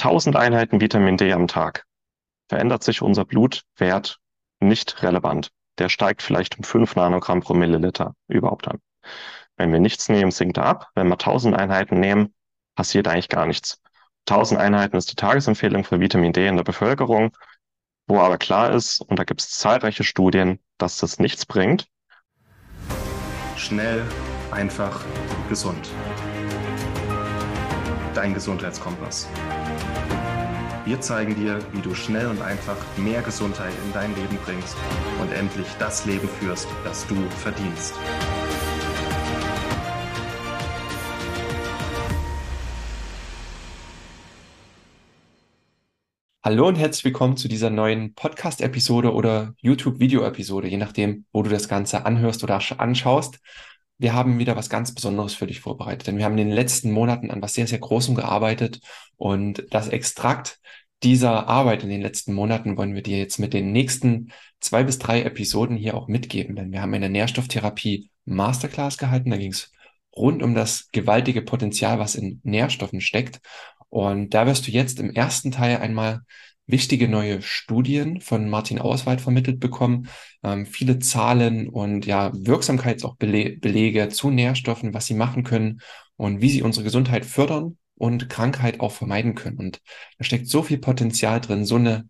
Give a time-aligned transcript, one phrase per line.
[0.00, 1.84] 1000 Einheiten Vitamin D am Tag,
[2.48, 4.18] verändert sich unser Blutwert
[4.58, 5.50] nicht relevant.
[5.78, 8.78] Der steigt vielleicht um 5 Nanogramm pro Milliliter überhaupt an.
[9.56, 10.88] Wenn wir nichts nehmen, sinkt er ab.
[10.94, 12.34] Wenn wir 1000 Einheiten nehmen,
[12.76, 13.78] passiert eigentlich gar nichts.
[14.26, 17.36] 1000 Einheiten ist die Tagesempfehlung für Vitamin D in der Bevölkerung,
[18.06, 21.88] wo aber klar ist, und da gibt es zahlreiche Studien, dass das nichts bringt.
[23.56, 24.02] Schnell,
[24.50, 25.04] einfach,
[25.50, 25.90] gesund.
[28.14, 29.28] Dein Gesundheitskompass.
[30.84, 34.76] Wir zeigen dir, wie du schnell und einfach mehr Gesundheit in dein Leben bringst
[35.20, 37.94] und endlich das Leben führst, das du verdienst.
[46.42, 51.68] Hallo und herzlich willkommen zu dieser neuen Podcast-Episode oder YouTube-Video-Episode, je nachdem, wo du das
[51.68, 53.38] Ganze anhörst oder anschaust.
[54.00, 56.90] Wir haben wieder was ganz Besonderes für dich vorbereitet, denn wir haben in den letzten
[56.90, 58.80] Monaten an was sehr, sehr Großem gearbeitet
[59.18, 60.58] und das Extrakt
[61.02, 64.98] dieser Arbeit in den letzten Monaten wollen wir dir jetzt mit den nächsten zwei bis
[64.98, 69.30] drei Episoden hier auch mitgeben, denn wir haben eine Nährstofftherapie Masterclass gehalten.
[69.30, 69.70] Da ging es
[70.16, 73.40] rund um das gewaltige Potenzial, was in Nährstoffen steckt.
[73.90, 76.22] Und da wirst du jetzt im ersten Teil einmal
[76.70, 80.08] wichtige neue Studien von Martin Auswald vermittelt bekommen,
[80.42, 85.80] ähm, viele Zahlen und ja Wirksamkeits auch Belege zu Nährstoffen, was sie machen können
[86.16, 89.58] und wie sie unsere Gesundheit fördern und Krankheit auch vermeiden können.
[89.58, 89.80] Und
[90.18, 92.08] da steckt so viel Potenzial drin, so eine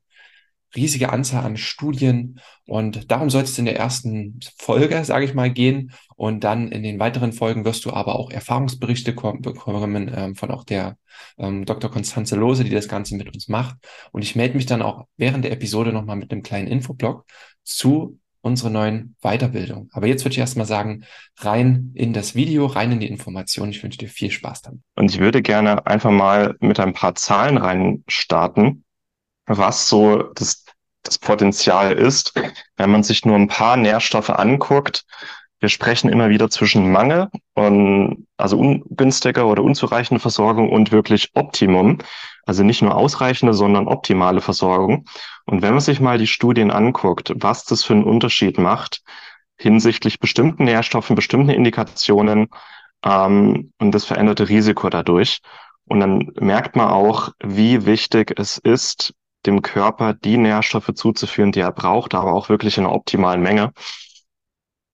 [0.75, 2.41] riesige Anzahl an Studien.
[2.67, 5.93] Und darum soll es in der ersten Folge, sage ich mal, gehen.
[6.17, 10.65] Und dann in den weiteren Folgen wirst du aber auch Erfahrungsberichte bekommen ähm, von auch
[10.65, 10.97] der
[11.39, 11.91] ähm, Dr.
[11.91, 13.77] Konstanze Lose, die das Ganze mit uns macht.
[14.13, 17.25] Und ich melde mich dann auch während der Episode nochmal mit einem kleinen Infoblog
[17.65, 19.91] zu unsere neuen Weiterbildung.
[19.93, 21.05] Aber jetzt würde ich erstmal sagen,
[21.39, 23.71] rein in das Video, rein in die Information.
[23.71, 24.83] Ich wünsche dir viel Spaß dann.
[24.97, 28.85] Und ich würde gerne einfach mal mit ein paar Zahlen rein starten,
[29.59, 30.65] was so das,
[31.03, 32.35] das Potenzial ist,
[32.77, 35.05] wenn man sich nur ein paar Nährstoffe anguckt.
[35.59, 41.99] Wir sprechen immer wieder zwischen Mangel und also ungünstiger oder unzureichende Versorgung und wirklich Optimum.
[42.47, 45.05] Also nicht nur ausreichende, sondern optimale Versorgung.
[45.45, 49.03] Und wenn man sich mal die Studien anguckt, was das für einen Unterschied macht
[49.61, 52.49] hinsichtlich bestimmten Nährstoffen, bestimmten Indikationen
[53.05, 55.41] ähm, und das veränderte Risiko dadurch.
[55.85, 59.13] Und dann merkt man auch, wie wichtig es ist,
[59.47, 63.73] dem Körper die Nährstoffe zuzuführen, die er braucht, aber auch wirklich in einer optimalen Menge.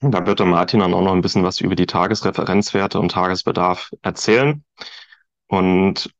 [0.01, 3.91] Da wird der Martin dann auch noch ein bisschen was über die Tagesreferenzwerte und Tagesbedarf
[4.03, 4.63] erzählen.
[5.49, 6.11] Und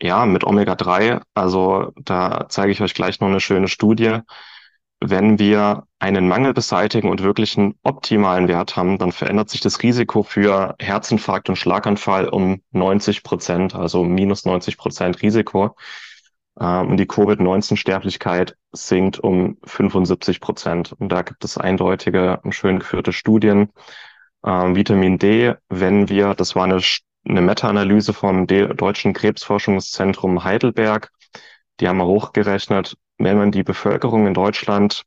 [0.00, 4.18] ja, mit Omega-3, also da zeige ich euch gleich noch eine schöne Studie.
[5.00, 9.82] Wenn wir einen Mangel beseitigen und wirklich einen optimalen Wert haben, dann verändert sich das
[9.82, 15.76] Risiko für Herzinfarkt und Schlaganfall um 90 Prozent, also minus 90 Prozent Risiko.
[16.60, 20.92] Ähm, und die Covid-19-Sterblichkeit sinkt um 75 Prozent.
[20.98, 23.70] Und da gibt es eindeutige und schön geführte Studien.
[24.44, 26.80] Ähm, Vitamin D, wenn wir, das war eine
[27.28, 31.10] eine Meta-Analyse vom Deutschen Krebsforschungszentrum Heidelberg.
[31.80, 35.02] Die haben wir hochgerechnet, wenn man die Bevölkerung in Deutschland,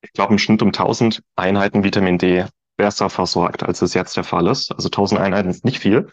[0.00, 4.24] ich glaube im Schnitt um 1000 Einheiten Vitamin D besser versorgt, als es jetzt der
[4.24, 4.72] Fall ist.
[4.72, 6.12] Also 1000 Einheiten ist nicht viel,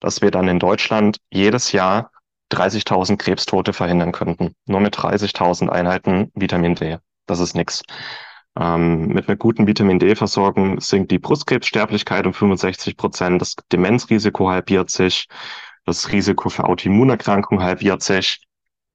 [0.00, 2.10] dass wir dann in Deutschland jedes Jahr
[2.52, 4.54] 30.000 Krebstote verhindern könnten.
[4.66, 6.98] Nur mit 30.000 Einheiten Vitamin D.
[7.26, 7.82] Das ist nichts.
[8.58, 14.90] Ähm, mit einer guten Vitamin D-Versorgung sinkt die Brustkrebssterblichkeit um 65 Prozent, das Demenzrisiko halbiert
[14.90, 15.28] sich,
[15.86, 18.40] das Risiko für Autoimmunerkrankungen halbiert sich.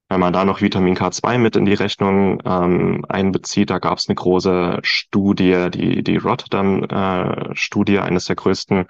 [0.08, 4.08] Wenn man da noch Vitamin K2 mit in die Rechnung ähm, einbezieht, da gab es
[4.08, 8.86] eine große Studie, die, die Rotterdam-Studie, äh, eines der größten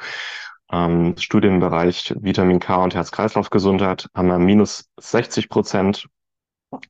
[0.72, 6.09] ähm, Studien im Bereich Vitamin K und Herz-Kreislauf-Gesundheit, haben wir minus 60 Prozent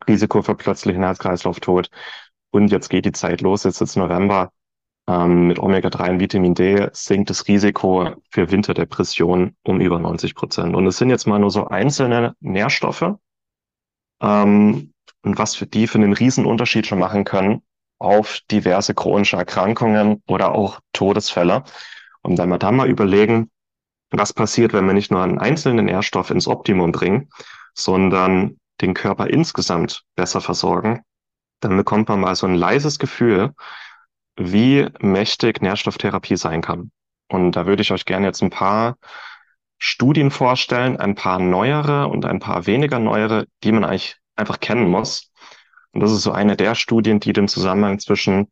[0.09, 1.91] Risiko für plötzlichen Herz-Kreislauf-Tod.
[2.51, 4.51] Und jetzt geht die Zeit los, jetzt ist November.
[5.09, 10.75] Ähm, mit Omega-3 und Vitamin D sinkt das Risiko für Winterdepression um über 90 Prozent.
[10.75, 13.15] Und es sind jetzt mal nur so einzelne Nährstoffe.
[14.21, 14.93] Ähm,
[15.23, 17.63] und was für die für einen Riesenunterschied schon machen können
[17.99, 21.65] auf diverse chronische Erkrankungen oder auch Todesfälle.
[22.23, 23.51] Und wenn wir dann mal überlegen,
[24.11, 27.29] was passiert, wenn wir nicht nur einen einzelnen Nährstoff ins Optimum bringen,
[27.75, 31.03] sondern den Körper insgesamt besser versorgen,
[31.61, 33.53] dann bekommt man mal so ein leises Gefühl,
[34.37, 36.91] wie mächtig Nährstofftherapie sein kann.
[37.29, 38.97] Und da würde ich euch gerne jetzt ein paar
[39.79, 44.89] Studien vorstellen, ein paar neuere und ein paar weniger neuere, die man eigentlich einfach kennen
[44.89, 45.33] muss.
[45.93, 48.51] Und das ist so eine der Studien, die den Zusammenhang zwischen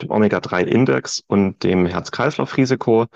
[0.00, 3.06] dem Omega-3-Index und dem Herz-Kreislauf-Risiko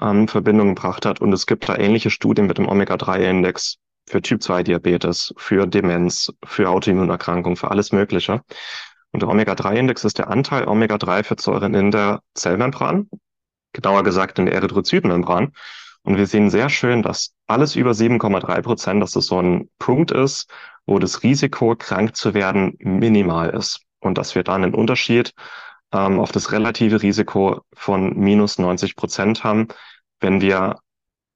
[0.00, 1.20] ähm, Verbindung gebracht hat.
[1.20, 3.76] Und es gibt da ähnliche Studien mit dem Omega-3-Index
[4.08, 8.42] für Typ-2-Diabetes, für Demenz, für Autoimmunerkrankungen, für alles Mögliche.
[9.12, 13.08] Und der Omega-3-Index ist der Anteil Omega-3-Fettsäuren in der Zellmembran,
[13.72, 15.52] genauer gesagt in der Erythrozytenmembran.
[16.02, 20.10] Und wir sehen sehr schön, dass alles über 7,3 Prozent, dass das so ein Punkt
[20.10, 20.50] ist,
[20.84, 23.80] wo das Risiko, krank zu werden, minimal ist.
[24.00, 25.32] Und dass wir dann einen Unterschied
[25.94, 29.68] ähm, auf das relative Risiko von minus 90 Prozent haben,
[30.20, 30.80] wenn wir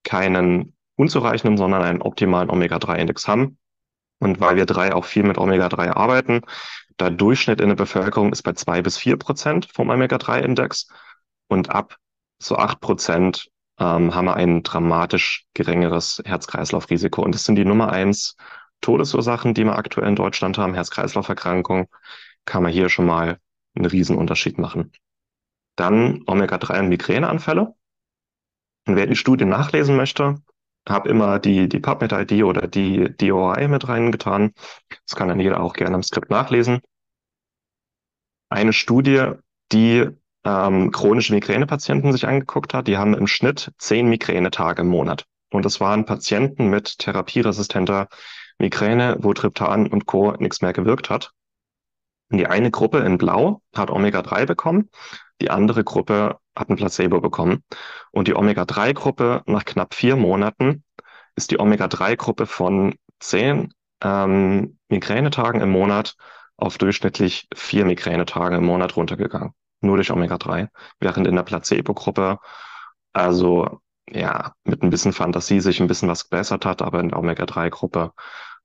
[0.02, 3.58] keinen unzureichenden, sondern einen optimalen Omega-3-Index haben.
[4.18, 6.40] Und weil wir drei auch viel mit Omega-3 arbeiten,
[6.98, 10.88] der Durchschnitt in der Bevölkerung ist bei zwei bis vier Prozent vom Omega-3-Index.
[11.46, 11.96] Und ab
[12.40, 17.22] so acht Prozent ähm, haben wir ein dramatisch geringeres Herz-Kreislauf-Risiko.
[17.22, 18.36] Und das sind die Nummer eins
[18.80, 20.74] Todesursachen, die wir aktuell in Deutschland haben.
[20.74, 21.86] Herz-Kreislauf-Erkrankung
[22.44, 23.38] kann man hier schon mal
[23.78, 24.92] einen Riesenunterschied machen.
[25.76, 27.74] Dann Omega-3 und Migräneanfälle.
[28.86, 30.42] Und wer die Studie nachlesen möchte,
[30.88, 34.52] habe immer die, die PubMed-ID oder die DOI mit reingetan.
[35.06, 36.80] Das kann dann jeder auch gerne im Skript nachlesen.
[38.48, 39.32] Eine Studie,
[39.72, 40.08] die
[40.44, 45.26] ähm, chronische Migränepatienten sich angeguckt hat, die haben im Schnitt zehn Migränetage im Monat.
[45.50, 48.08] Und das waren Patienten mit therapieresistenter
[48.58, 50.32] Migräne, wo Triptan und Co.
[50.32, 51.32] nichts mehr gewirkt hat.
[52.30, 54.90] Die eine Gruppe in Blau hat Omega-3 bekommen,
[55.40, 57.62] die andere Gruppe hat ein Placebo bekommen.
[58.10, 60.84] Und die Omega-3-Gruppe nach knapp vier Monaten
[61.36, 63.72] ist die Omega-3-Gruppe von zehn
[64.02, 66.16] ähm, Migränetagen im Monat
[66.56, 69.52] auf durchschnittlich vier Migränetage im Monat runtergegangen.
[69.80, 70.68] Nur durch Omega-3.
[70.98, 72.38] Während in der Placebo-Gruppe,
[73.12, 73.80] also
[74.10, 78.12] ja, mit ein bisschen Fantasie sich ein bisschen was gebessert hat, aber in der Omega-3-Gruppe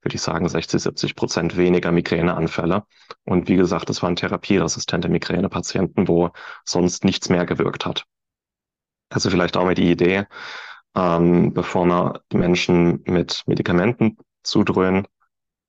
[0.04, 2.84] würde ich sagen 60, 70 Prozent weniger Migräneanfälle.
[3.24, 6.32] Und wie gesagt, das waren therapieresistente Migränepatienten, wo
[6.66, 8.06] sonst nichts mehr gewirkt hat.
[9.10, 10.26] Also vielleicht auch mal die Idee,
[10.96, 15.08] ähm, bevor wir die Menschen mit Medikamenten zudröhnen,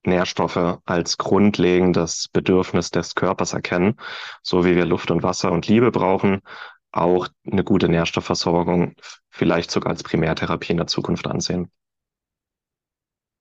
[0.06, 3.96] Nährstoffe als grundlegendes Bedürfnis des Körpers erkennen,
[4.42, 6.42] so wie wir Luft und Wasser und Liebe brauchen,
[6.92, 8.94] auch eine gute Nährstoffversorgung
[9.30, 11.70] vielleicht sogar als Primärtherapie in der Zukunft ansehen.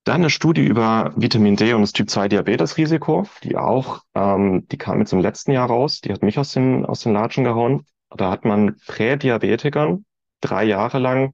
[0.03, 5.13] Dann eine Studie über Vitamin D und das Typ-2-Diabetes-Risiko, die auch, ähm, die kam jetzt
[5.13, 7.85] im letzten Jahr raus, die hat mich aus den, aus den Latschen gehauen.
[8.09, 10.05] Da hat man Prädiabetikern
[10.41, 11.33] drei Jahre lang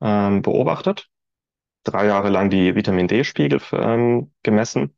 [0.00, 1.08] ähm, beobachtet,
[1.84, 4.96] drei Jahre lang die Vitamin D-Spiegel ähm, gemessen.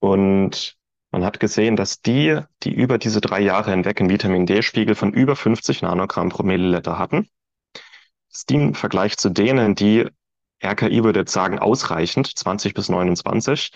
[0.00, 0.76] Und
[1.12, 5.12] man hat gesehen, dass die, die über diese drei Jahre hinweg einen Vitamin D-Spiegel von
[5.12, 7.28] über 50 Nanogramm pro Milliliter hatten,
[8.32, 10.08] ist die im Vergleich zu denen, die
[10.66, 13.72] RKI würde jetzt sagen ausreichend, 20 bis 29,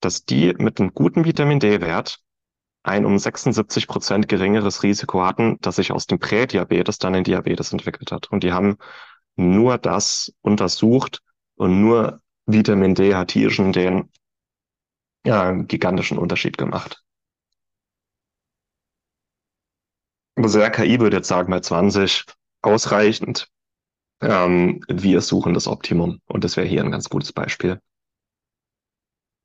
[0.00, 2.20] dass die mit einem guten Vitamin D-Wert
[2.82, 7.72] ein um 76 Prozent geringeres Risiko hatten, dass sich aus dem Prädiabetes dann ein Diabetes
[7.72, 8.30] entwickelt hat.
[8.30, 8.78] Und die haben
[9.36, 11.20] nur das untersucht
[11.56, 14.10] und nur Vitamin D hat hier schon den
[15.26, 17.02] ja, gigantischen Unterschied gemacht.
[20.36, 22.24] Also RKI würde jetzt sagen bei 20
[22.62, 23.48] ausreichend.
[24.20, 27.80] Ähm, wir suchen das Optimum und das wäre hier ein ganz gutes Beispiel.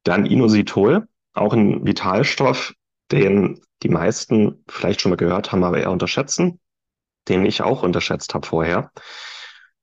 [0.03, 2.73] Dann Inositol, auch ein Vitalstoff,
[3.11, 6.59] den die meisten vielleicht schon mal gehört haben, aber eher unterschätzen,
[7.27, 8.91] den ich auch unterschätzt habe vorher.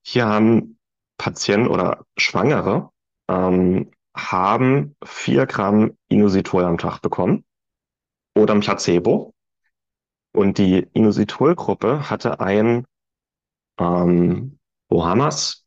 [0.03, 0.79] Hier haben
[1.19, 2.91] Patienten oder Schwangere
[3.29, 7.45] ähm, haben vier Gramm Inositol am Tag bekommen
[8.35, 9.35] oder ein Placebo.
[10.33, 12.87] Und die Inositol-Gruppe hatte ein
[13.79, 14.60] ähm,
[14.91, 15.65] Ohamas,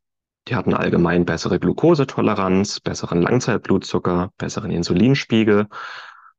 [0.48, 5.68] die hatten allgemein bessere Glukosetoleranz, besseren Langzeitblutzucker, besseren Insulinspiegel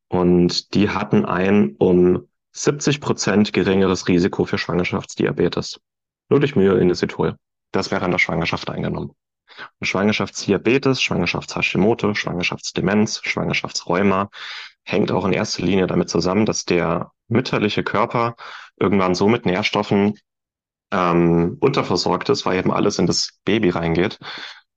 [0.09, 5.81] und die hatten ein um 70 Prozent geringeres Risiko für Schwangerschaftsdiabetes.
[6.29, 7.37] Nur durch Myoinositol.
[7.73, 9.13] Das wäre in der Schwangerschaft eingenommen.
[9.81, 14.31] Und Schwangerschaftsdiabetes, Schwangerschaftshashimoto, Schwangerschaftsdemenz, Schwangerschaftsrheuma
[14.85, 18.37] hängt auch in erster Linie damit zusammen, dass der mütterliche Körper
[18.79, 20.19] irgendwann so mit Nährstoffen
[20.91, 24.19] ähm, unterversorgt ist, weil eben alles in das Baby reingeht,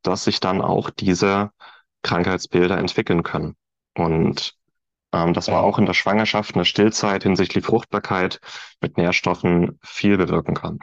[0.01, 1.51] dass sich dann auch diese
[2.01, 3.55] Krankheitsbilder entwickeln können.
[3.95, 4.55] Und
[5.13, 8.39] ähm, dass man auch in der Schwangerschaft eine Stillzeit hinsichtlich Fruchtbarkeit
[8.81, 10.79] mit Nährstoffen viel bewirken kann.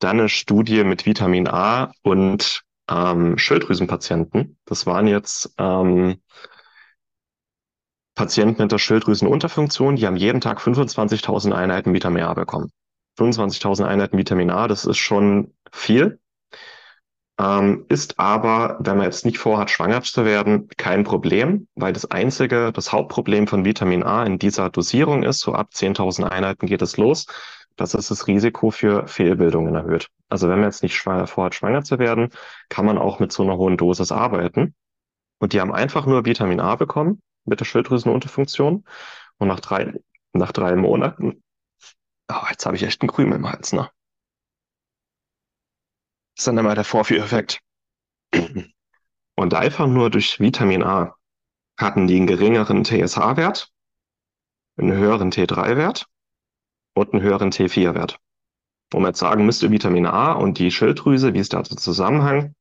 [0.00, 4.58] Dann eine Studie mit Vitamin A und ähm, Schilddrüsenpatienten.
[4.64, 6.20] Das waren jetzt ähm,
[8.14, 12.72] Patienten mit der Schilddrüsenunterfunktion, die haben jeden Tag 25.000 Einheiten Vitamin A bekommen.
[13.18, 16.20] 25.000 Einheiten Vitamin A, das ist schon viel.
[17.40, 22.10] Ähm, ist aber, wenn man jetzt nicht vorhat, schwanger zu werden, kein Problem, weil das
[22.10, 26.82] einzige, das Hauptproblem von Vitamin A in dieser Dosierung ist, so ab 10.000 Einheiten geht
[26.82, 27.26] es los,
[27.76, 30.08] dass es das Risiko für Fehlbildungen erhöht.
[30.28, 32.30] Also wenn man jetzt nicht vorhat, schwanger zu werden,
[32.68, 34.74] kann man auch mit so einer hohen Dosis arbeiten.
[35.38, 38.84] Und die haben einfach nur Vitamin A bekommen mit der Schilddrüsenunterfunktion.
[39.38, 39.94] Und nach drei,
[40.32, 41.40] nach drei Monaten,
[42.28, 43.90] oh, jetzt habe ich echt einen Krümel im Hals, ne?
[46.34, 47.60] Das ist dann immer der Vorführeffekt.
[49.36, 51.14] Und einfach nur durch Vitamin A
[51.78, 53.72] hatten die einen geringeren TSH-Wert,
[54.76, 56.06] einen höheren T3-Wert
[56.94, 58.18] und einen höheren T4-Wert.
[58.90, 62.54] Wo man jetzt sagen müsste, Vitamin A und die Schilddrüse, wie ist da der Zusammenhang?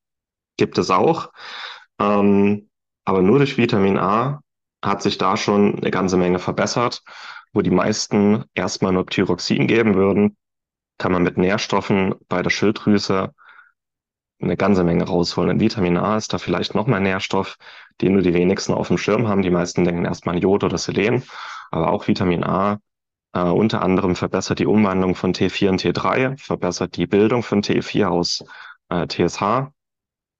[0.57, 1.31] Gibt es auch.
[1.99, 2.69] Ähm,
[3.05, 4.41] aber nur durch Vitamin A
[4.83, 7.03] hat sich da schon eine ganze Menge verbessert.
[7.53, 10.37] Wo die meisten erstmal nur Thyroxin geben würden,
[10.97, 13.33] kann man mit Nährstoffen bei der Schilddrüse
[14.39, 15.51] eine ganze Menge rausholen.
[15.51, 17.57] Und Vitamin A ist da vielleicht noch mal ein Nährstoff,
[18.01, 19.41] den nur die wenigsten auf dem Schirm haben.
[19.41, 21.23] Die meisten denken erstmal an Jod oder Selen,
[21.71, 22.79] aber auch Vitamin A
[23.33, 28.07] äh, unter anderem verbessert die Umwandlung von T4 und T3, verbessert die Bildung von T4
[28.07, 28.43] aus
[28.89, 29.71] äh, TSH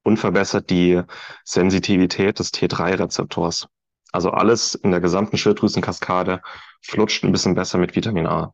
[0.04, 1.02] und verbessert die
[1.44, 3.68] Sensitivität des T3-Rezeptors.
[4.12, 6.42] Also alles in der gesamten Schilddrüsenkaskade
[6.82, 8.54] flutscht ein bisschen besser mit Vitamin A.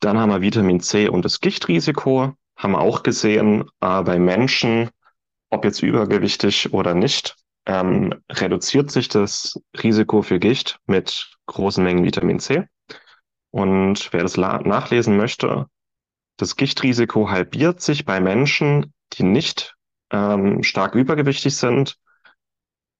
[0.00, 4.90] Dann haben wir Vitamin C und das Gichtrisiko haben wir auch gesehen äh, bei Menschen,
[5.50, 12.04] ob jetzt übergewichtig oder nicht, ähm, reduziert sich das Risiko für Gicht mit großen Mengen
[12.04, 12.64] Vitamin C.
[13.50, 15.66] Und wer das nachlesen möchte,
[16.36, 19.74] das Gichtrisiko halbiert sich bei Menschen, die nicht
[20.10, 21.98] ähm, stark übergewichtig sind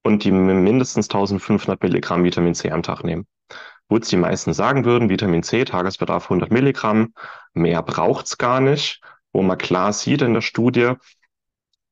[0.03, 3.27] und die mindestens 1500 Milligramm Vitamin C am Tag nehmen.
[3.89, 7.15] Wo jetzt die meisten sagen würden, Vitamin C, Tagesbedarf 100 Milligramm,
[7.55, 9.01] mehr braucht's gar nicht
[9.33, 10.95] wo man klar sieht in der Studie,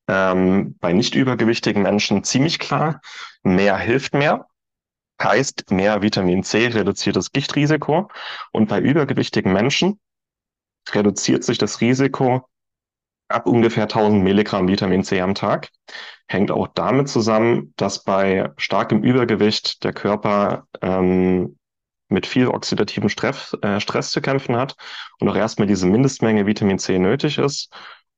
[0.09, 3.01] ähm, bei nicht übergewichtigen Menschen ziemlich klar,
[3.43, 4.47] mehr hilft mehr.
[5.21, 8.11] Heißt, mehr Vitamin C reduziert das Gichtrisiko.
[8.53, 9.99] Und bei übergewichtigen Menschen
[10.91, 12.47] reduziert sich das Risiko
[13.29, 15.71] ab ungefähr 1000 Milligramm Vitamin C am Tag.
[16.29, 21.57] Hängt auch damit zusammen, dass bei starkem Übergewicht der Körper ähm,
[22.09, 24.77] mit viel oxidativem Stress, äh, Stress zu kämpfen hat
[25.21, 27.73] und auch erstmal diese Mindestmenge Vitamin C nötig ist,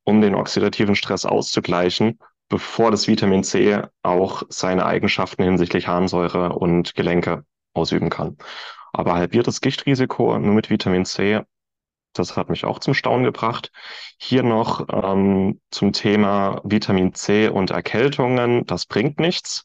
[0.05, 6.95] um den oxidativen Stress auszugleichen, bevor das Vitamin C auch seine Eigenschaften hinsichtlich Harnsäure und
[6.95, 8.37] Gelenke ausüben kann.
[8.93, 11.43] Aber halbiertes Gichtrisiko nur mit Vitamin C,
[12.19, 13.71] das hat mich auch zum Staunen gebracht.
[14.19, 19.65] Hier noch ähm, zum Thema Vitamin C und Erkältungen, das bringt nichts.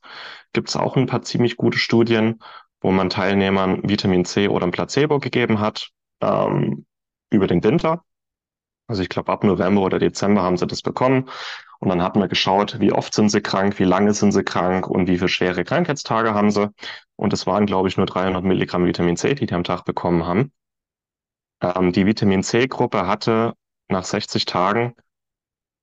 [0.53, 2.39] Gibt es auch ein paar ziemlich gute Studien,
[2.81, 5.89] wo man Teilnehmern Vitamin C oder ein Placebo gegeben hat
[6.21, 6.85] ähm,
[7.29, 8.03] über den Winter.
[8.87, 11.29] Also ich glaube, ab November oder Dezember haben sie das bekommen.
[11.79, 14.87] Und dann hat man geschaut, wie oft sind sie krank, wie lange sind sie krank
[14.87, 16.69] und wie viele schwere Krankheitstage haben sie.
[17.17, 20.25] Und es waren, glaube ich, nur 300 Milligramm Vitamin C, die die am Tag bekommen
[20.25, 20.51] haben.
[21.61, 23.53] Ähm, die Vitamin C-Gruppe hatte
[23.87, 24.95] nach 60 Tagen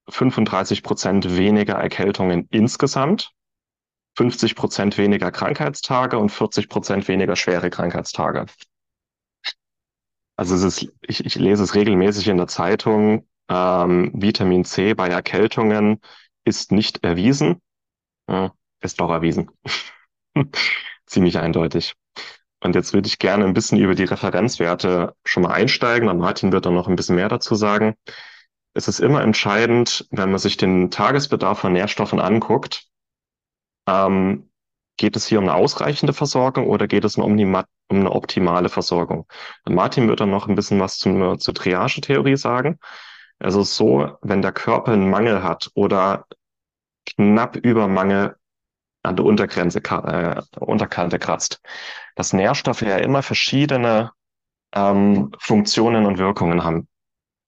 [0.09, 3.33] 35 Prozent weniger Erkältungen insgesamt
[4.17, 8.47] 50 Prozent weniger Krankheitstage und 40 Prozent weniger schwere Krankheitstage.
[10.37, 15.09] Also es ist, ich, ich lese es regelmäßig in der Zeitung, ähm, Vitamin C bei
[15.09, 16.01] Erkältungen
[16.45, 17.61] ist nicht erwiesen.
[18.29, 19.51] Ja, ist doch erwiesen.
[21.07, 21.95] Ziemlich eindeutig.
[22.63, 26.09] Und jetzt würde ich gerne ein bisschen über die Referenzwerte schon mal einsteigen.
[26.09, 27.95] Und Martin wird dann noch ein bisschen mehr dazu sagen.
[28.75, 32.87] Es ist immer entscheidend, wenn man sich den Tagesbedarf von Nährstoffen anguckt,
[33.89, 34.51] ähm,
[34.97, 38.69] geht es hier um eine ausreichende Versorgung oder geht es um, die, um eine optimale
[38.69, 39.27] Versorgung?
[39.67, 42.79] Martin wird dann noch ein bisschen was zum, zur Triage-Theorie sagen.
[43.39, 46.27] Also so, wenn der Körper einen Mangel hat oder
[47.07, 48.37] knapp über Mangel
[49.03, 51.61] an der Untergrenze, äh, Unterkante kratzt,
[52.17, 54.13] dass Nährstoffe ja immer verschiedene
[54.75, 56.89] ähm, Funktionen und Wirkungen haben.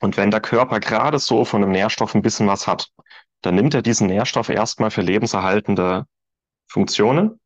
[0.00, 2.88] Und wenn der Körper gerade so von einem Nährstoff ein bisschen was hat,
[3.42, 6.06] dann nimmt er diesen Nährstoff erstmal für lebenserhaltende
[6.66, 7.40] Funktionen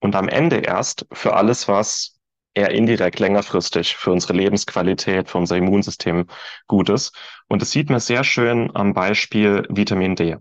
[0.00, 2.16] und am Ende erst für alles, was
[2.54, 6.26] eher indirekt längerfristig für unsere Lebensqualität, für unser Immunsystem
[6.66, 7.14] gut ist.
[7.48, 10.36] Und das sieht man sehr schön am Beispiel Vitamin D.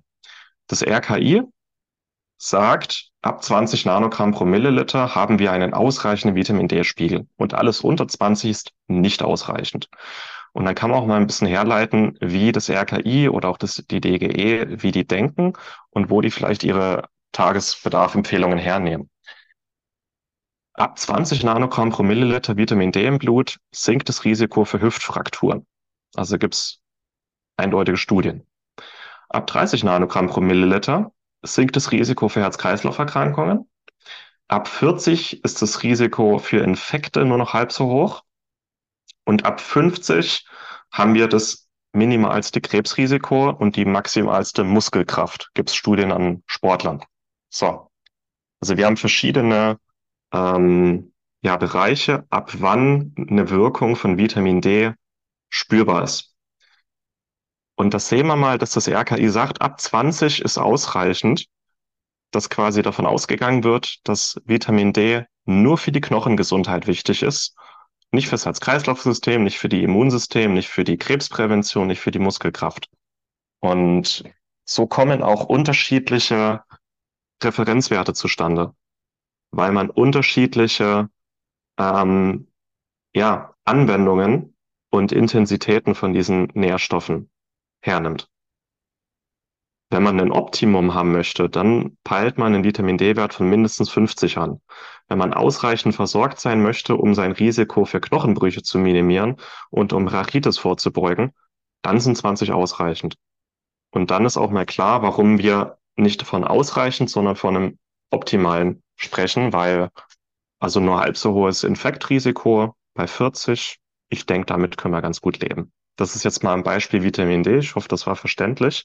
[0.67, 1.43] Das RKI
[2.37, 8.07] sagt, ab 20 Nanogramm pro Milliliter haben wir einen ausreichenden Vitamin D-Spiegel und alles unter
[8.07, 9.89] 20 ist nicht ausreichend.
[10.53, 13.83] Und dann kann man auch mal ein bisschen herleiten, wie das RKI oder auch das,
[13.89, 15.53] die DGE, wie die denken
[15.89, 19.09] und wo die vielleicht ihre Tagesbedarf-Empfehlungen hernehmen.
[20.73, 25.65] Ab 20 Nanogramm pro Milliliter Vitamin D im Blut sinkt das Risiko für Hüftfrakturen.
[26.15, 26.81] Also gibt es
[27.57, 28.45] eindeutige Studien.
[29.29, 31.11] Ab 30 Nanogramm pro Milliliter
[31.45, 33.69] sinkt das Risiko für Herz-Kreislauf-Erkrankungen.
[34.47, 38.23] Ab 40 ist das Risiko für Infekte nur noch halb so hoch.
[39.25, 40.45] Und ab 50
[40.91, 45.49] haben wir das minimalste Krebsrisiko und die maximalste Muskelkraft.
[45.53, 47.03] Gibt es Studien an Sportlern.
[47.49, 47.89] So.
[48.59, 49.79] Also wir haben verschiedene
[50.31, 54.93] ähm, ja, Bereiche, ab wann eine Wirkung von Vitamin D
[55.49, 56.34] spürbar ist.
[57.75, 61.47] Und das sehen wir mal, dass das RKI sagt, ab 20 ist ausreichend,
[62.31, 67.55] dass quasi davon ausgegangen wird, dass Vitamin D nur für die Knochengesundheit wichtig ist,
[68.11, 72.89] nicht fürs Herz-Kreislauf-System, nicht für die Immunsystem, nicht für die Krebsprävention, nicht für die Muskelkraft.
[73.59, 74.23] Und
[74.63, 76.63] so kommen auch unterschiedliche
[77.43, 78.73] Referenzwerte zustande,
[79.51, 81.09] weil man unterschiedliche
[81.77, 82.47] ähm,
[83.13, 84.55] ja, Anwendungen
[84.89, 87.29] und Intensitäten von diesen Nährstoffen
[87.85, 88.27] hernimmt.
[89.91, 94.37] Wenn man ein Optimum haben möchte, dann peilt man einen Vitamin D-Wert von mindestens 50
[94.37, 94.59] an.
[95.07, 99.37] Wenn man ausreichend versorgt sein möchte, um sein Risiko für Knochenbrüche zu minimieren
[99.69, 101.33] und um Rachitis vorzubeugen,
[101.83, 103.15] dann sind 20 ausreichend.
[103.91, 108.83] Und dann ist auch mal klar, warum wir nicht von ausreichend, sondern von einem optimalen
[108.95, 109.91] sprechen, weil
[110.59, 113.77] also nur halb so hohes Infektrisiko bei 40,
[114.09, 115.71] ich denke, damit können wir ganz gut leben.
[115.95, 117.59] Das ist jetzt mal ein Beispiel Vitamin D.
[117.59, 118.83] Ich hoffe, das war verständlich.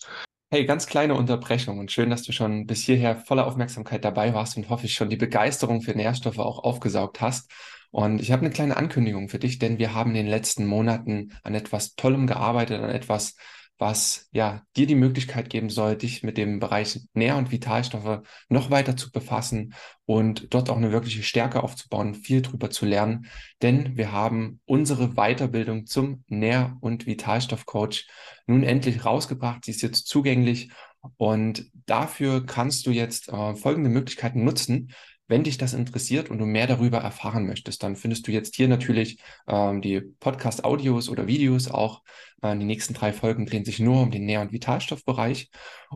[0.53, 4.57] Hey, ganz kleine Unterbrechung und schön, dass du schon bis hierher voller Aufmerksamkeit dabei warst
[4.57, 7.51] und hoffe ich schon die Begeisterung für Nährstoffe auch aufgesaugt hast.
[7.93, 11.33] Und ich habe eine kleine Ankündigung für dich, denn wir haben in den letzten Monaten
[11.43, 13.37] an etwas Tollem gearbeitet, an etwas,
[13.81, 18.21] was ja dir die Möglichkeit geben soll, dich mit dem Bereich Nähr- und Vitalstoffe
[18.51, 23.27] noch weiter zu befassen und dort auch eine wirkliche Stärke aufzubauen, viel drüber zu lernen.
[23.63, 28.07] Denn wir haben unsere Weiterbildung zum Nähr- und Vitalstoffcoach
[28.47, 29.65] nun endlich rausgebracht.
[29.65, 30.71] Sie ist jetzt zugänglich
[31.17, 34.93] und dafür kannst du jetzt äh, folgende Möglichkeiten nutzen.
[35.31, 38.67] Wenn dich das interessiert und du mehr darüber erfahren möchtest, dann findest du jetzt hier
[38.67, 42.03] natürlich ähm, die Podcast-Audios oder Videos auch.
[42.43, 45.49] Äh, die nächsten drei Folgen drehen sich nur um den Nähr- und Vitalstoffbereich.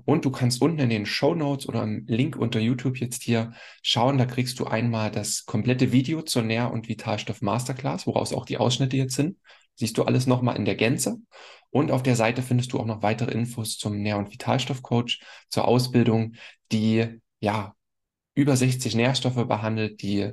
[0.05, 3.55] Und du kannst unten in den Show Notes oder im Link unter YouTube jetzt hier
[3.83, 4.19] schauen.
[4.19, 8.59] Da kriegst du einmal das komplette Video zur Nähr- und Vitalstoff Masterclass, woraus auch die
[8.59, 9.37] Ausschnitte jetzt sind.
[9.75, 11.17] Siehst du alles nochmal in der Gänze.
[11.71, 15.19] Und auf der Seite findest du auch noch weitere Infos zum Nähr- und Vitalstoffcoach,
[15.49, 16.35] zur Ausbildung,
[16.71, 17.75] die ja
[18.35, 20.33] über 60 Nährstoffe behandelt, die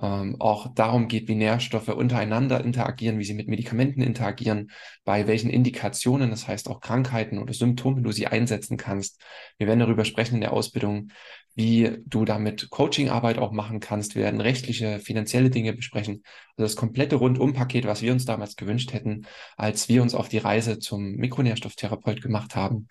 [0.00, 4.70] ähm, auch darum geht, wie Nährstoffe untereinander interagieren, wie sie mit Medikamenten interagieren,
[5.04, 9.20] bei welchen Indikationen, das heißt auch Krankheiten oder Symptomen du sie einsetzen kannst.
[9.58, 11.10] Wir werden darüber sprechen in der Ausbildung,
[11.54, 14.14] wie du damit Coachingarbeit auch machen kannst.
[14.14, 16.22] Wir werden rechtliche, finanzielle Dinge besprechen.
[16.56, 20.38] Also das komplette Rundumpaket, was wir uns damals gewünscht hätten, als wir uns auf die
[20.38, 22.88] Reise zum Mikronährstofftherapeut gemacht haben.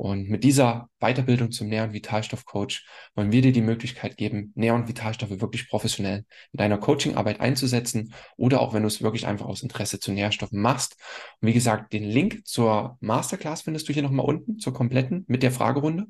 [0.00, 4.74] Und mit dieser Weiterbildung zum Nähr- und Vitalstoffcoach wollen wir dir die Möglichkeit geben, Nähr-
[4.74, 9.44] und Vitalstoffe wirklich professionell in deiner Coachingarbeit einzusetzen oder auch wenn du es wirklich einfach
[9.44, 10.96] aus Interesse zu Nährstoffen machst.
[11.42, 15.42] Und wie gesagt, den Link zur Masterclass findest du hier nochmal unten, zur kompletten mit
[15.42, 16.06] der Fragerunde.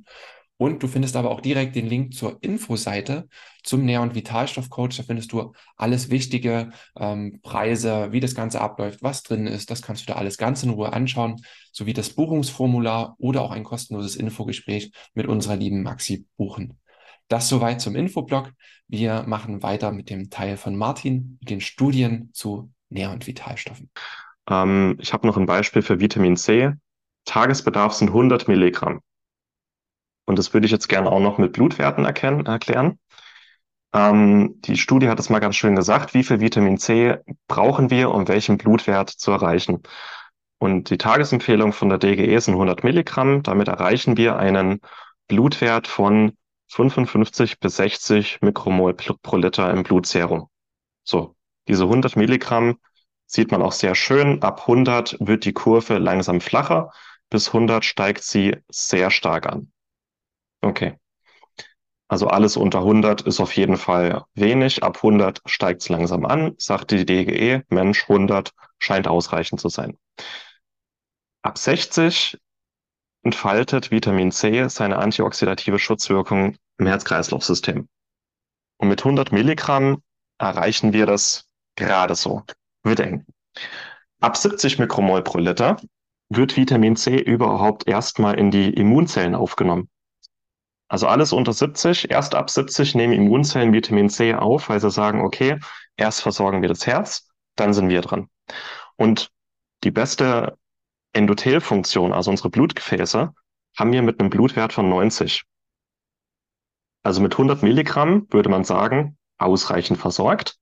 [0.60, 3.30] Und du findest aber auch direkt den Link zur Infoseite
[3.62, 4.94] zum Nähr- und Vitalstoffcoach.
[4.94, 9.70] Da findest du alles Wichtige, ähm, Preise, wie das Ganze abläuft, was drin ist.
[9.70, 11.36] Das kannst du da alles ganz in Ruhe anschauen,
[11.72, 16.78] sowie das Buchungsformular oder auch ein kostenloses Infogespräch mit unserer lieben Maxi buchen.
[17.28, 18.52] Das soweit zum Infoblog.
[18.86, 23.88] Wir machen weiter mit dem Teil von Martin, mit den Studien zu Nähr- und Vitalstoffen.
[24.46, 26.72] Ähm, ich habe noch ein Beispiel für Vitamin C.
[27.24, 29.00] Tagesbedarf sind 100 Milligramm.
[30.30, 33.00] Und das würde ich jetzt gerne auch noch mit Blutwerten erkennen, erklären.
[33.92, 37.16] Ähm, die Studie hat es mal ganz schön gesagt, wie viel Vitamin C
[37.48, 39.82] brauchen wir, um welchen Blutwert zu erreichen.
[40.58, 43.42] Und die Tagesempfehlung von der DGE sind 100 Milligramm.
[43.42, 44.80] Damit erreichen wir einen
[45.26, 46.36] Blutwert von
[46.68, 50.46] 55 bis 60 Mikromol pro Liter im Blutserum.
[51.02, 51.34] So,
[51.66, 52.78] diese 100 Milligramm
[53.26, 54.40] sieht man auch sehr schön.
[54.44, 56.92] Ab 100 wird die Kurve langsam flacher.
[57.30, 59.72] Bis 100 steigt sie sehr stark an.
[60.60, 60.98] Okay.
[62.08, 64.82] Also alles unter 100 ist auf jeden Fall wenig.
[64.82, 67.62] Ab 100 steigt es langsam an, sagt die DGE.
[67.68, 69.96] Mensch, 100 scheint ausreichend zu sein.
[71.42, 72.36] Ab 60
[73.22, 77.88] entfaltet Vitamin C seine antioxidative Schutzwirkung im Herz-Kreislauf-System.
[78.78, 80.02] Und mit 100 Milligramm
[80.38, 81.46] erreichen wir das
[81.76, 82.42] gerade so.
[82.82, 83.24] Wird eng.
[84.20, 85.76] Ab 70 Mikromol pro Liter
[86.28, 89.88] wird Vitamin C überhaupt erstmal in die Immunzellen aufgenommen.
[90.90, 95.20] Also alles unter 70, erst ab 70 nehmen Immunzellen Vitamin C auf, weil sie sagen,
[95.20, 95.60] okay,
[95.96, 98.28] erst versorgen wir das Herz, dann sind wir dran.
[98.96, 99.30] Und
[99.84, 100.58] die beste
[101.12, 103.32] Endothelfunktion, also unsere Blutgefäße,
[103.78, 105.44] haben wir mit einem Blutwert von 90.
[107.04, 110.58] Also mit 100 Milligramm würde man sagen, ausreichend versorgt.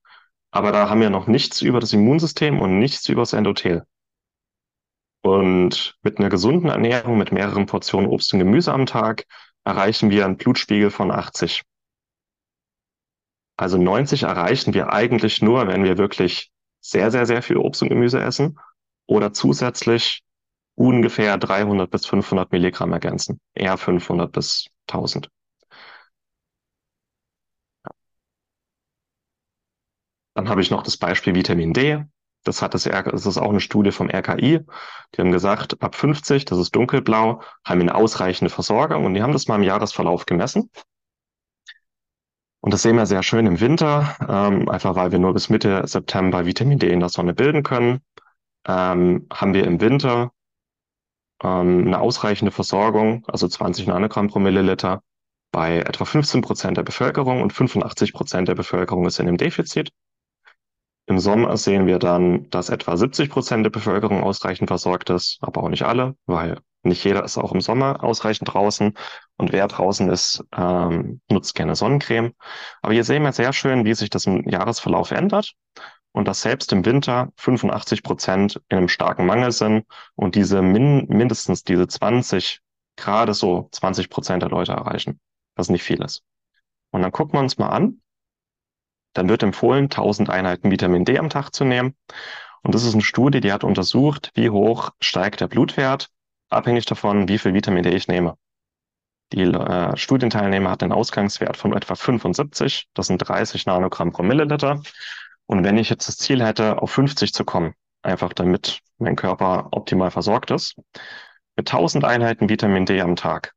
[0.50, 3.84] Aber da haben wir noch nichts über das Immunsystem und nichts über das Endothel.
[5.22, 9.24] Und mit einer gesunden Ernährung, mit mehreren Portionen Obst und Gemüse am Tag,
[9.68, 11.62] erreichen wir einen Blutspiegel von 80.
[13.56, 16.50] Also 90 erreichen wir eigentlich nur, wenn wir wirklich
[16.80, 18.58] sehr, sehr, sehr viel Obst und Gemüse essen
[19.06, 20.22] oder zusätzlich
[20.74, 23.40] ungefähr 300 bis 500 Milligramm ergänzen.
[23.54, 25.28] Eher 500 bis 1000.
[30.34, 32.04] Dann habe ich noch das Beispiel Vitamin D.
[32.48, 34.60] Das hat das, das ist auch eine Studie vom RKI.
[35.14, 39.22] Die haben gesagt, ab 50, das ist dunkelblau, haben wir eine ausreichende Versorgung und die
[39.22, 40.70] haben das mal im Jahresverlauf gemessen.
[42.60, 45.86] Und das sehen wir sehr schön im Winter, ähm, einfach weil wir nur bis Mitte
[45.86, 48.00] September Vitamin D in der Sonne bilden können.
[48.66, 50.32] Ähm, haben wir im Winter
[51.42, 55.02] ähm, eine ausreichende Versorgung, also 20 Nanogramm pro Milliliter,
[55.52, 59.90] bei etwa 15 Prozent der Bevölkerung und 85 Prozent der Bevölkerung ist in einem Defizit.
[61.08, 65.62] Im Sommer sehen wir dann, dass etwa 70 Prozent der Bevölkerung ausreichend versorgt ist, aber
[65.62, 68.92] auch nicht alle, weil nicht jeder ist auch im Sommer ausreichend draußen
[69.38, 72.34] und wer draußen ist, ähm, nutzt gerne Sonnencreme.
[72.82, 75.54] Aber hier sehen wir sehr schön, wie sich das im Jahresverlauf ändert
[76.12, 81.06] und dass selbst im Winter 85 Prozent in einem starken Mangel sind und diese min
[81.08, 82.60] mindestens diese 20,
[82.96, 85.20] gerade so 20 Prozent der Leute erreichen,
[85.56, 86.22] was nicht viel ist.
[86.90, 88.02] Und dann gucken wir uns mal an,
[89.12, 91.94] dann wird empfohlen, 1000 Einheiten Vitamin D am Tag zu nehmen.
[92.62, 96.10] Und das ist eine Studie, die hat untersucht, wie hoch steigt der Blutwert,
[96.50, 98.36] abhängig davon, wie viel Vitamin D ich nehme.
[99.32, 104.80] Die äh, Studienteilnehmer hatten einen Ausgangswert von etwa 75, das sind 30 Nanogramm pro Milliliter.
[105.46, 109.68] Und wenn ich jetzt das Ziel hätte, auf 50 zu kommen, einfach damit mein Körper
[109.72, 110.76] optimal versorgt ist,
[111.56, 113.52] mit 1000 Einheiten Vitamin D am Tag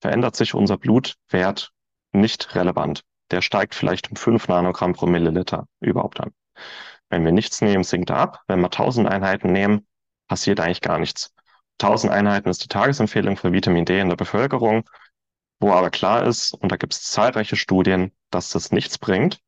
[0.00, 1.70] verändert sich unser Blutwert
[2.12, 6.32] nicht relevant der steigt vielleicht um 5 Nanogramm pro Milliliter überhaupt an.
[7.08, 8.40] Wenn wir nichts nehmen, sinkt er ab.
[8.46, 9.86] Wenn wir 1000 Einheiten nehmen,
[10.28, 11.34] passiert eigentlich gar nichts.
[11.80, 14.88] 1000 Einheiten ist die Tagesempfehlung für Vitamin D in der Bevölkerung,
[15.60, 19.40] wo aber klar ist, und da gibt es zahlreiche Studien, dass das nichts bringt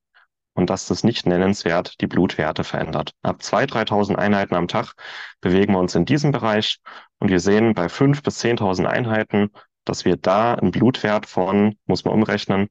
[0.55, 3.13] und dass das nicht nennenswert die Blutwerte verändert.
[3.23, 4.95] Ab 2.000, 3.000 Einheiten am Tag
[5.41, 6.79] bewegen wir uns in diesem Bereich
[7.19, 9.51] und wir sehen bei 5.000 bis 10.000 Einheiten,
[9.85, 12.69] dass wir da einen Blutwert von, muss man umrechnen,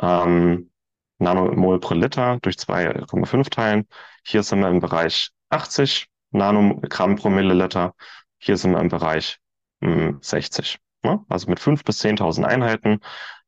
[0.00, 0.70] ähm,
[1.18, 3.88] Nanomol pro Liter durch 2,5 teilen.
[4.24, 7.94] Hier sind wir im Bereich 80 Nanogramm pro Milliliter.
[8.38, 9.38] Hier sind wir im Bereich
[9.80, 10.78] mh, hm, 60.
[11.02, 11.24] Ne?
[11.28, 13.00] Also mit 5.000 bis 10.000 Einheiten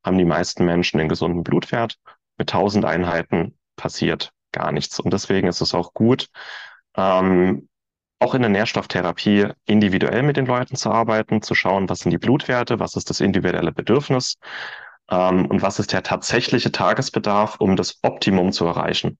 [0.04, 1.98] haben die meisten Menschen den gesunden Blutwert.
[2.38, 4.98] Mit 1.000 Einheiten passiert gar nichts.
[5.00, 6.28] Und deswegen ist es auch gut,
[6.96, 7.67] ähm,
[8.20, 12.18] auch in der Nährstofftherapie individuell mit den Leuten zu arbeiten, zu schauen, was sind die
[12.18, 14.38] Blutwerte, was ist das individuelle Bedürfnis
[15.10, 19.18] ähm, und was ist der tatsächliche Tagesbedarf, um das Optimum zu erreichen.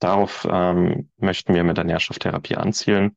[0.00, 3.16] Darauf ähm, möchten wir mit der Nährstofftherapie anzielen.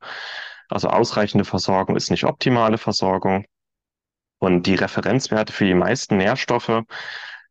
[0.70, 3.46] Also ausreichende Versorgung ist nicht optimale Versorgung.
[4.40, 6.84] Und die Referenzwerte für die meisten Nährstoffe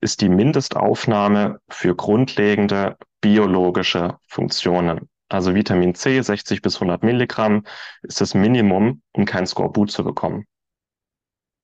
[0.00, 5.08] ist die Mindestaufnahme für grundlegende biologische Funktionen.
[5.28, 7.64] Also Vitamin C, 60 bis 100 Milligramm,
[8.02, 10.46] ist das Minimum, um kein Skorbut zu bekommen.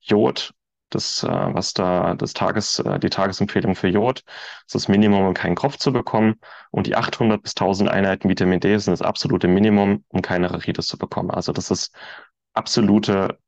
[0.00, 0.52] Jod
[0.90, 4.24] das, äh, was da das Tages, äh, die Tagesempfehlung für Jod,
[4.66, 6.34] ist das Minimum, um keinen Kopf zu bekommen.
[6.70, 10.86] Und die 800 bis 1000 Einheiten Vitamin D sind das absolute Minimum, um keine Rachitis
[10.86, 11.30] zu bekommen.
[11.30, 11.94] Also das ist
[12.54, 13.38] absolute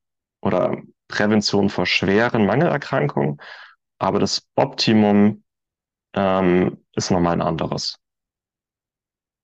[0.40, 0.76] oder
[1.08, 3.40] Prävention vor schweren Mangelerkrankungen.
[3.98, 5.44] Aber das Optimum
[6.14, 7.98] ähm, ist nochmal ein anderes.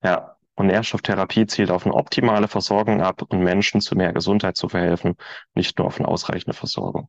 [0.03, 4.69] Ja, und Nährstofftherapie zielt auf eine optimale Versorgung ab und Menschen zu mehr Gesundheit zu
[4.69, 5.15] verhelfen,
[5.55, 7.09] nicht nur auf eine ausreichende Versorgung.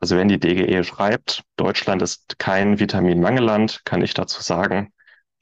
[0.00, 4.92] Also wenn die DGE schreibt, Deutschland ist kein Vitaminmangelland, kann ich dazu sagen,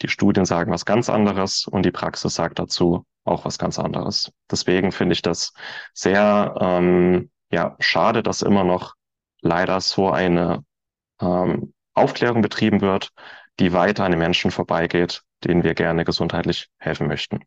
[0.03, 4.31] die Studien sagen was ganz anderes und die Praxis sagt dazu auch was ganz anderes.
[4.51, 5.55] Deswegen finde ich das
[5.95, 8.95] sehr ähm, ja, schade, dass immer noch
[9.41, 10.63] leider so eine
[11.19, 13.11] ähm, Aufklärung betrieben wird,
[13.59, 17.41] die weiter an den Menschen vorbeigeht, denen wir gerne gesundheitlich helfen möchten.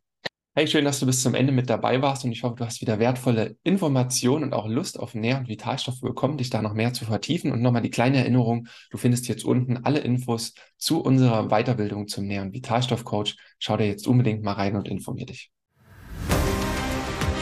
[0.58, 2.80] Hey, schön, dass du bis zum Ende mit dabei warst und ich hoffe, du hast
[2.80, 6.92] wieder wertvolle Informationen und auch Lust auf Nähr- und Vitalstoffe bekommen, dich da noch mehr
[6.92, 7.52] zu vertiefen.
[7.52, 12.26] Und nochmal die kleine Erinnerung, du findest jetzt unten alle Infos zu unserer Weiterbildung zum
[12.26, 13.36] Nähr- und Vitalstoffcoach.
[13.60, 15.52] Schau dir jetzt unbedingt mal rein und informier dich.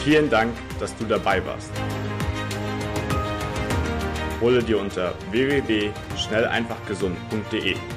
[0.03, 1.71] Vielen Dank, dass du dabei warst.
[4.39, 7.96] Hole dir unter www.schnelleinfachgesund.de